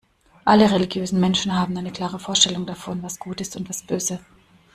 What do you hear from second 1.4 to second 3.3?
haben eine klare Vorstellung davon, was